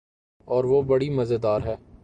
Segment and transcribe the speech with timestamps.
[0.47, 1.75] اوروہ بڑی مزیدار ہے۔